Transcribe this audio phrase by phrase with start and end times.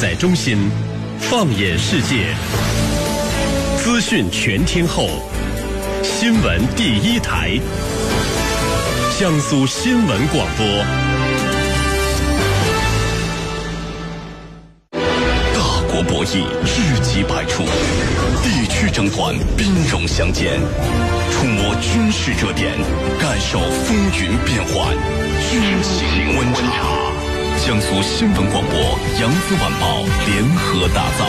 [0.00, 0.58] 在中心，
[1.20, 2.34] 放眼世界，
[3.76, 5.08] 资讯全天候，
[6.02, 7.58] 新闻第一台，
[9.18, 10.66] 江苏新闻广播。
[15.54, 17.62] 大国博弈，知己百出；
[18.42, 20.58] 地区争端，兵戎相见。
[21.30, 22.72] 触摸军事热点，
[23.20, 24.96] 感受风云变幻，
[25.50, 27.11] 军情观察。
[27.64, 28.74] 江苏新闻广播、
[29.20, 31.24] 扬子晚报联合打造，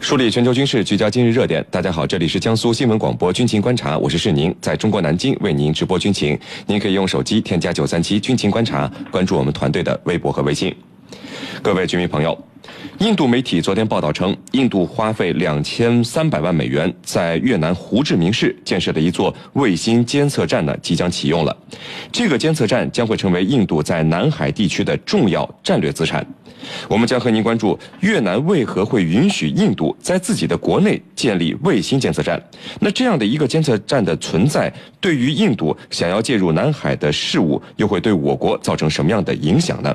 [0.00, 1.64] 梳理全球军事，聚焦今日热点。
[1.70, 6.36] 大家好，这里是江苏新闻广播军情观察，我是世宁，在中国南京为您直播军情。
[6.66, 10.74] 您可以用手机添加九三七军情观察，关注我们团队的微博和微信。
[11.62, 12.36] 各位军迷朋友。
[13.00, 21.54] 印度媒体昨天报道称，印度花费两千三百万美元在越南胡志明市建设的一座卫星监测站呢，即将启用了。
[22.10, 26.26] 这个监测站将会成为印度在南海地区的重要战略资产。
[26.88, 32.42] 我们将和您关注越南为何会允许印度在自己的国内建立卫星监测站？
[32.80, 39.94] 那这样的一个监测站的存在，对于印度想要介入南海的事务，又会对我国造成什么样的影响呢？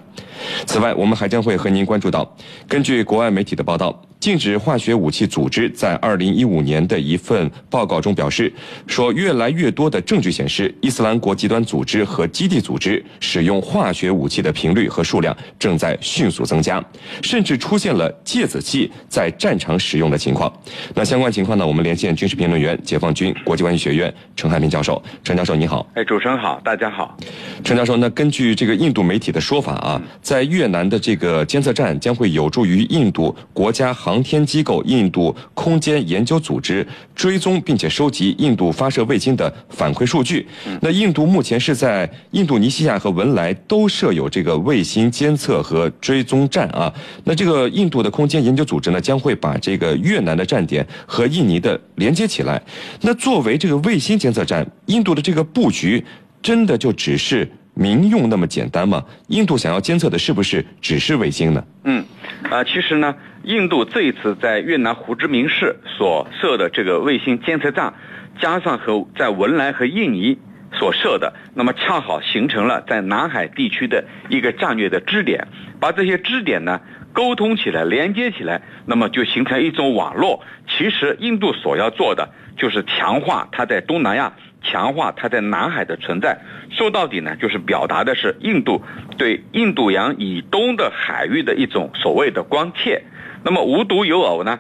[0.66, 2.36] 此外，我们还将会和您关注到，
[2.68, 4.02] 根据国外媒体的报道。
[4.22, 8.54] 禁止化学武器组织在二零一五年的一份报告中表示，
[8.86, 16.80] 说越来越多的证据显示，伊斯兰国极端组织和基地组织使用化学武器的频率和数量正在迅速增加，
[17.24, 20.54] 甚至出现了芥子气在战场使用的情况。
[20.94, 21.66] 那相关情况呢？
[21.66, 25.02] 我们连线军事评论员、解放军国际关系学院陈汉平教授。
[25.24, 25.84] 陈教授，你好。
[25.96, 27.18] 哎，主持人好，大家好。
[27.64, 34.11] 陈教授，那根据这个印度媒体的说法啊，在越南的这个监测站将会有助于印度国家航。
[34.12, 40.46] 航天机构印度空间研究组织追踪并且收集印度发射卫星的反馈数据。
[40.82, 46.94] 那印度目前是在印度尼西亚和文莱都设有这个卫星监测和追踪站啊。
[47.24, 52.62] 那这个印度的空间研究组织呢，将会把这个越南的站点和印尼的连接起来。
[53.00, 56.04] 那作为这个卫星监测站，印度的这个布局
[56.42, 57.50] 真的就只是？
[57.74, 59.02] 民用那么简单吗？
[59.28, 61.64] 印度想要监测的是不是只是卫星呢？
[61.86, 62.04] 嗯，
[62.50, 67.94] 啊，其实呢，印度这一次在越南胡志明市所设的这个卫星监测站，
[68.40, 70.38] 加上和在文莱和印尼
[70.74, 75.48] 所设的，那么恰好形成了在南海地区的一个战略的支点，
[75.80, 76.82] 把这些支点呢
[77.14, 80.44] 沟通起来、连接起来，那么就形成一种网络。
[80.68, 82.28] 其实印度所要做的
[82.58, 84.34] 就是强化它在东南亚。
[84.64, 86.40] 强化它在南海的存在，
[86.70, 88.84] 说到底呢，就是表达的是印度
[89.18, 93.04] 对印度洋以东的海域的一种所谓的关切。
[93.44, 94.60] 那么无独有偶呢，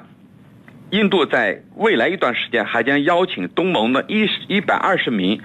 [0.89, 5.39] 印度在未来一段时间还将邀请东盟的一一百二十名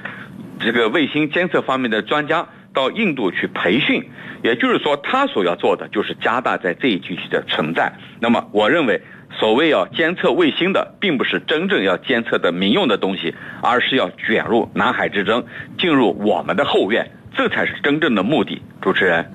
[0.58, 4.08] 这个卫星监测方面的专家到印度去培训。
[4.42, 7.92] 也就是说，他所要做的就是加大在这一地区的存在。
[8.20, 9.02] 那么，我认为。
[9.38, 15.44] 所谓要监测卫星的，并不是真正要监测的民用的东西，而是要卷入南海之争，
[15.78, 18.62] 进入我们的后院，这才是真正的目的。
[18.80, 19.30] 主持人，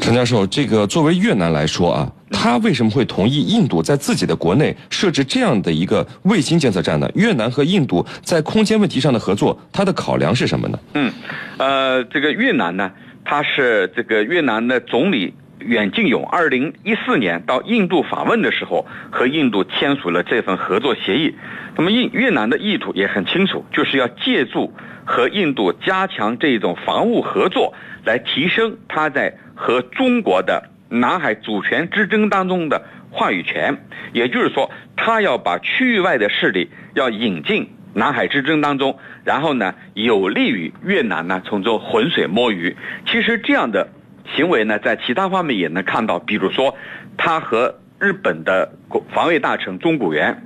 [0.00, 7.08] 陈教授，这个作为越南来说啊，他为什么会同意印度在自己的国内设置这样的一个卫星监测站呢？
[7.14, 10.78] 越南和印度在空间问题上的合作，它的考量是什么呢？
[10.94, 11.12] 嗯，
[11.58, 12.90] 呃，这个越南呢，
[13.24, 15.34] 他是这个越南的总理。
[15.66, 21.34] 远近勇二零一四年到印度访问的时候，和印度签署了这份合作协议。
[21.76, 24.72] 那么，印越南的意图也很清楚，就是要借助
[25.04, 27.72] 和印度加强这种防务合作，
[28.04, 33.76] 来提升他在和中国的南海主权之争当中的话语权。
[34.12, 42.76] 也就是说，他要把区域外的势力要引进南海之争当中，然后呢，有利于越南呢从中浑水摸鱼。
[43.06, 43.88] 其实这样的。
[44.34, 46.74] 行为呢，在其他方面也能看到，比如说，
[47.16, 48.72] 他和日本的
[49.12, 50.42] 防卫大臣中谷元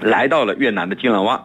[0.00, 1.40] 来到了越南的金兰湾，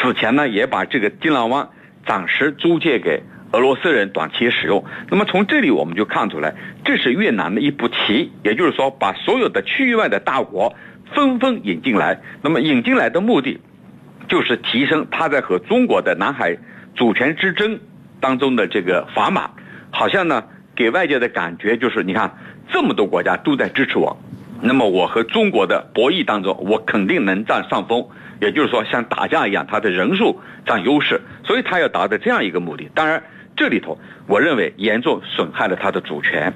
[0.00, 1.68] 此前呢，也把这个金兰湾
[2.06, 3.22] 暂时租借给
[3.52, 4.84] 俄罗斯人短期使用。
[5.10, 6.54] 那么从这里我们就看出来，
[6.84, 10.74] 这是越南的一步棋，也就是说，把所有的区域外的大国
[11.14, 12.20] 纷纷引进来。
[12.42, 13.60] 那么引进来的目的，
[14.28, 16.56] 就是提升他在和中国的南海
[16.96, 17.78] 主权之争
[18.18, 19.50] 当中的这个砝码，
[19.90, 20.42] 好像呢。
[20.78, 22.38] 给外界的感觉就是，你看
[22.70, 24.16] 这么多国家都在支持我，
[24.62, 28.06] 那么我和中国的博弈当中，我肯定能占上风。
[28.40, 32.88] 也就是说，像打架一样，他的人数占优势，所以他要达到这样一个目的。
[32.94, 33.20] 当然，
[33.56, 33.98] 这里头
[34.28, 36.54] 我认为严重损害了他的主权。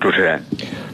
[0.00, 0.42] 主持人，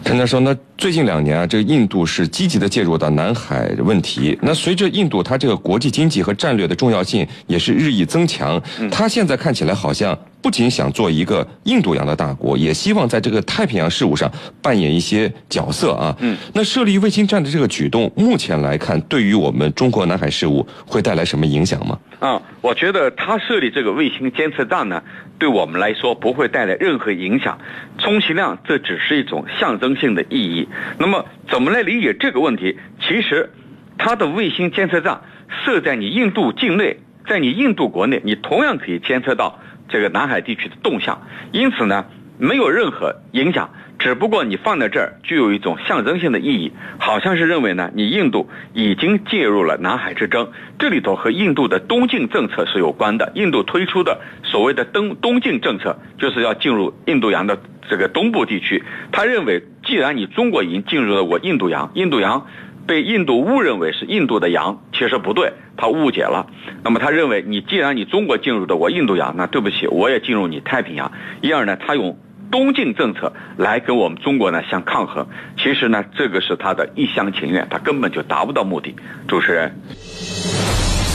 [0.07, 4.39] 陈教授，那最近两年啊，这个印度是积极的介入到南海问题。
[4.41, 10.17] 那随着印度它这个国际经济和战略的重要性也是日益增强，它现在看起来好像。
[10.43, 14.31] 不仅想做一个印度洋的大国，也希望在这个太平洋事务上
[14.63, 16.15] 扮演一些角色啊。
[16.21, 21.99] 嗯，那设立卫星站的这个举动，目前来看，对于我们中国南海事务会带来什么影响吗？
[22.21, 25.03] 啊，我觉得他设立这个卫星监测站呢，
[25.37, 27.59] 对我们来说不会带来任何影响，
[27.99, 30.69] 充其量这只是一种象征性的意义。
[30.99, 32.79] 那么，怎么来理解这个问题？
[33.01, 33.51] 其实，
[33.99, 35.21] 它的卫星监测站
[35.65, 39.59] 设在你印度境内，在你印度国内，你同样可以监测到。
[39.89, 41.23] 这个南海地区的动向，
[41.53, 42.07] 因此呢，
[42.39, 43.71] 没有任何影响。
[43.99, 50.51] 只不过你放在这儿，具有一种象征性的意义，好像是认为呢，你印度已经介入了南海之争。
[50.79, 53.33] 这里头和印度的东进政策是有关的。
[53.35, 58.85] 印度推出的所谓的东东进政策，就是要进入印度洋的这个东部地区。
[59.11, 62.47] 他认为，既然你中国已经进入了我印度洋，印度洋。
[62.87, 66.47] 被印度误认为是印度的洋，其实不对，他误解了。
[66.85, 71.11] 那么他认为，你既然你中国进入的我印度洋，那对不起，我也进入你太平洋。
[71.41, 72.17] 因而呢，他用
[72.51, 75.27] 东进政策来跟我们中国呢相抗衡。
[75.59, 78.95] 其实呢，这个是他的一厢情愿，他根本就达不到目的。
[79.29, 79.75] 主持人，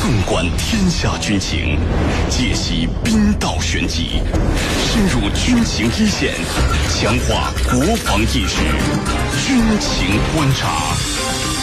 [0.01, 1.77] 纵观天下军情，
[2.29, 4.21] 解析兵道玄机，
[4.77, 6.33] 深入军情一线，
[6.89, 8.61] 强化国防意识，
[9.45, 10.67] 军情观察。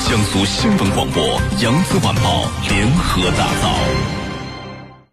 [0.09, 1.23] 江苏新闻广播、
[1.62, 4.18] 扬子晚报联合打造。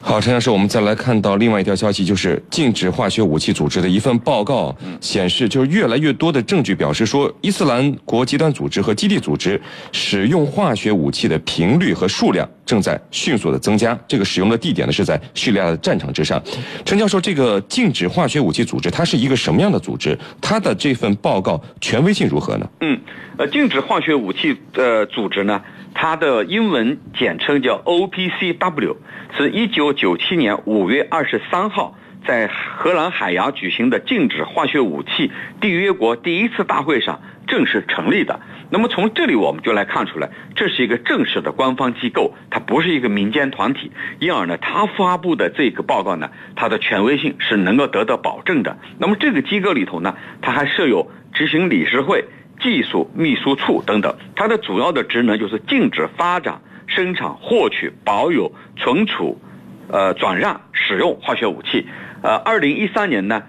[0.07, 9.59] 好，陈教授，我们再来看到另外一条消息，就是禁止化学武器组织的一份报告显示，就是越来越多的证据表示说，伊斯兰国极端组织和基地组织
[9.91, 13.97] 使用化学武器的频率和数量正在迅速的增加。
[14.07, 16.39] 这个使用的地点呢是在叙利亚的战场之上。
[16.85, 20.15] 陈教授，这个禁止化学武器组织它是一个什么样的组织？
[20.39, 22.69] 它的这份报告权威性如何呢？
[22.81, 22.95] 嗯。
[23.37, 25.61] 呃，禁止化学武器的组织呢，
[25.97, 28.97] 它的英文简称叫 OPCW，
[29.35, 31.97] 是一九九七年五月二十三号
[32.27, 35.31] 在荷兰海牙举行的禁止化学武器
[35.61, 38.41] 缔约国第一次大会上正式成立的。
[38.69, 43.91] 那么从这里我们就来看出来，这是一个正式的官方机构，它不是一个民间团体。
[44.19, 48.77] 因而呢，它发布的这个报告呢，它的权威性是能够得到保证的。
[48.99, 52.25] 那么这个机构里头呢，它还设有执行理事会。
[52.65, 59.39] 技术秘书处等等，它的主要的职能就是禁止发展、生产、获取、保有、存储、
[59.87, 61.85] 呃转让、使用化学武器。
[62.23, 63.43] 呃，二零一三年呢，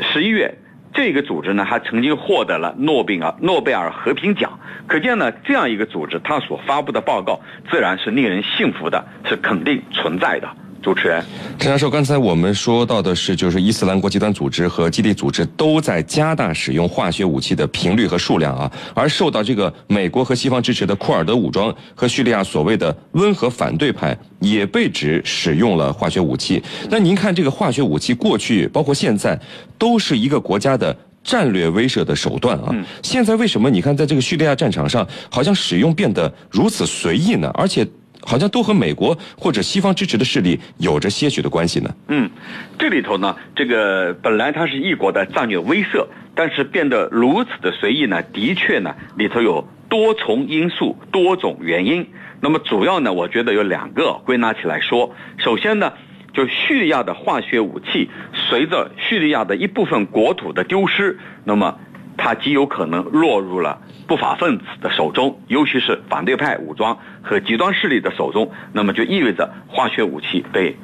[0.00, 0.58] 十一月，
[0.94, 4.60] 这个组织呢还曾经获得了诺贝尔诺贝尔和平奖。
[4.86, 10.48] 可见呢，这样一个组织，它所发布的报告自然是令人信服的，是肯定存在的。
[10.86, 11.20] 主持人，
[11.58, 26.62] 陈教授，刚才我们说到的是，就是伊斯兰国极端组织和基地组织都在加大使用化学武器的频率和数量啊，而受到这个美国和西方支持的库尔德武装和叙利亚所谓的温和反对派也被指使用了化学武器。
[26.88, 29.36] 那您看，这个化学武器过去包括现在
[29.76, 32.72] 都是一个国家的战略威慑的手段啊，
[33.02, 37.50] 现在为什么你看在这个叙利亚战场上，好像使用变得如此随意呢？
[37.54, 37.84] 而且。
[38.26, 41.94] 好像都和美国或者西方支持的势力有着些许的关系呢。
[42.08, 42.28] 嗯，
[42.76, 52.04] 这里头呢，这个本来它是一国的战略威慑，但是变得如此的随意呢，的确呢，里头有多重因素、多种原因。
[52.40, 55.14] 那么主要呢，我觉得有两个归纳起来说。
[55.38, 55.92] 首先呢，
[56.34, 61.78] 就叙利亚的化学武器，随着叙利亚的一部分国土的丢失，那么。
[62.26, 68.50] 它极有可能落入了不法分子的手中，尤其是反对派武装和极端势力的手中。
[68.72, 70.74] 那么就意味着化学武器被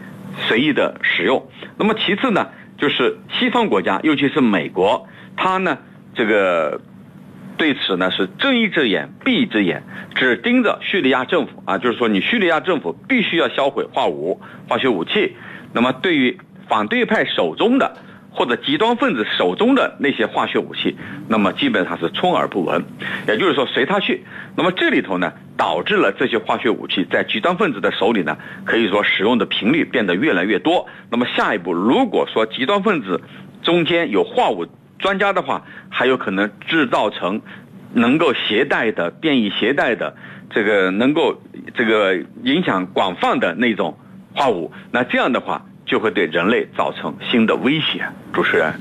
[0.46, 1.48] 随意的使用。
[1.76, 5.78] 那么其次呢，就是西方国家，尤其是美国，它呢
[6.14, 6.80] 这个
[7.56, 9.82] 对此呢是睁一只眼闭一只眼，
[10.14, 15.34] 只盯着叙利亚政府啊，就是说你叙利亚政府必须要销毁化武化学武器。
[15.72, 17.96] 那么对于反对派手中的。
[18.34, 20.96] 或者极端分子手中的那些化学武器，
[21.28, 22.82] 那么基本上是充耳不闻，
[23.28, 24.24] 也就是说随他去。
[24.56, 30.86] 那么这里头呢，导致了这些化学武器在极端分子的手里呢，可以说使用的频率变得越来越多。
[31.10, 33.20] 那么下一步，如果说极端分子
[33.62, 34.66] 中间有化武
[34.98, 37.42] 专家的话，还有可能制造成
[37.92, 40.16] 能够携带的、便于携带的
[40.48, 41.40] 这个能够
[41.74, 43.98] 这个影响广泛的那种
[44.34, 44.72] 化武。
[44.90, 45.66] 那这样的话。
[45.92, 48.02] 就会对人类造成新的威胁。
[48.32, 48.72] 主持人，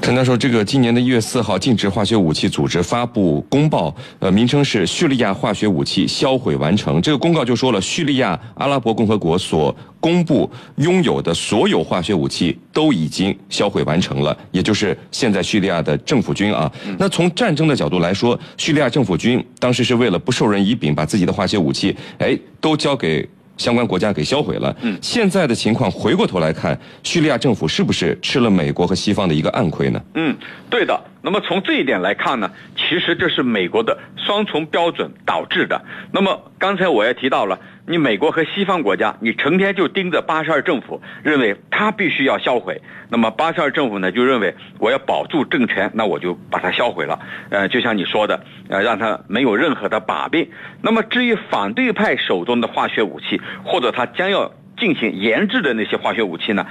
[0.00, 7.02] 陈教授，这个今年的一月四号，禁止化学武器组织发布公报，呃，名称是叙利亚化学武器销毁完成。
[7.02, 16.72] 这个公告就说了，叙利亚阿拉伯共和国所公布拥有的所有化学武器都已经销毁完成了，也就是现在叙利亚的政府军啊。
[16.98, 23.28] 那从战争的角度来说，叙利亚政府军当时是为了不受人以柄，把自己的化学武器，哎，都交给。
[23.56, 24.74] 相关国家给销毁了。
[24.82, 30.00] 嗯，现在的情况回过头来看，叙利亚政府是不是吃了美国和西方的一个暗亏呢？
[30.14, 30.36] 嗯，
[30.68, 31.00] 对的。
[31.22, 35.82] 那么从这一点来看呢，其实这是美国的双重标准导致的。
[36.12, 37.58] 那么刚才我也提到了。
[37.86, 42.80] 你美国和西方国家，你成天就盯着巴沙尔政府，认为他必须要销毁。
[43.10, 47.18] 那么巴沙尔政府呢，就认为我要保住政权，那我就把它销毁了。
[47.50, 50.48] 呃，就像你说的，呃，让他没有任何的把柄。
[50.80, 56.66] 那么至于反对派手中的化学武器，或者他将要进行研制的那些化学武器呢，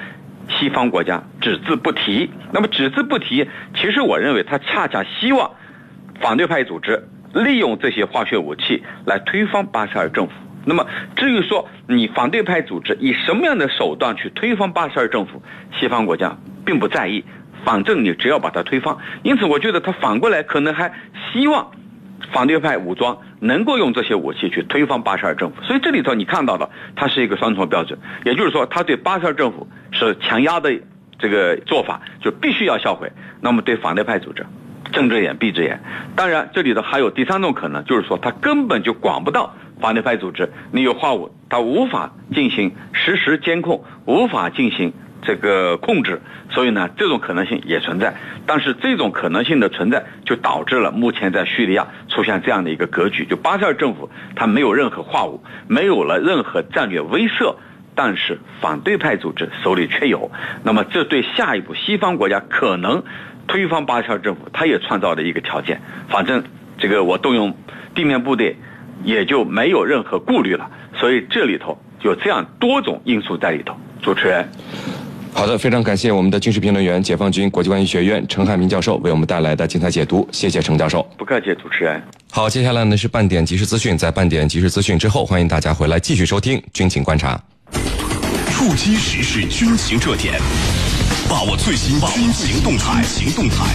[0.50, 2.32] 西方国家只字不提。
[2.52, 5.52] 那么只字不提，其实我认为他恰恰希望
[6.20, 10.34] 反对派组织利用这些化学武器来推翻巴沙尔政府。
[10.66, 15.42] 那么，至于说你反对派组织以什么样的手段去推翻巴沙尔政府，
[15.78, 17.24] 西方国家并不在意，
[17.66, 18.96] 反正你只要把它推翻。
[19.24, 20.94] 因此，我觉得他反过来可能还
[21.32, 21.72] 希望
[22.32, 25.62] 反对派武装能够用这些武器去推翻巴沙尔政府。
[25.64, 30.74] 所以这里头你看到的，它是一个双重标准，也就是说，他对巴沙尔政府是强压的
[31.20, 33.12] 这个做法，就必须要销毁。
[33.42, 34.46] 那么对反对派组织，
[34.94, 35.82] 睁只眼闭只眼。
[36.16, 39.54] 当然，这里头还有第三种可能，就是说他根本就管不到。
[39.84, 46.22] 反对派组织，你有话务，他无法进行实时监控，无法进行这个控制，
[46.52, 48.16] 所以呢，这种可能性也存在。
[48.46, 57.58] 但是这种可能性的存在，就导致了目前在叙利亚出现这样的一个格局：就巴沙尔政府他没有任何话务，没有了任何战略威慑，
[57.94, 60.32] 但是反对派组织手里却有。
[60.64, 63.04] 那么，这对下一步西方国家可能
[63.48, 65.82] 推翻巴沙尔政府，他也创造了一个条件。
[66.08, 66.46] 反正
[66.78, 67.58] 这个我动用
[67.94, 68.56] 地面部队。
[69.04, 73.74] 也就没有任何顾虑了，所以这里头有这样多种因素在里头。
[74.02, 74.48] 主持人，
[75.34, 81.02] 好的，非常感谢我们的军事评论员、解放军国际关系学院陈汉民教授为我们带来的精彩解读，谢谢陈教授。
[81.18, 82.02] 不客气，主持人。
[82.32, 87.40] 好，接下来呢是半点即时资讯，在半点即时资讯之后，欢迎大家回来继续收听军情观察。
[88.52, 90.34] 触击时事军情热点，
[91.30, 93.74] 把握最新军情动态，行动态，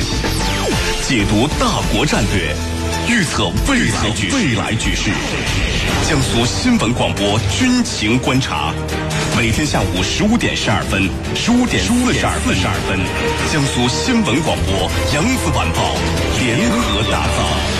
[1.02, 2.77] 解读大国战略。
[3.08, 5.10] 预测未来未来局势，
[6.06, 8.70] 江苏新闻广播军情观察，
[9.34, 12.38] 每天下午十五点十二分，十五点四十二
[12.86, 13.00] 分，
[13.50, 15.96] 江苏新闻广播扬子晚报
[16.38, 17.77] 联合打造。